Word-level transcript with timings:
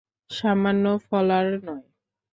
সামান্য 0.31 0.85
ফলার 1.05 1.47
নয়। 1.65 1.85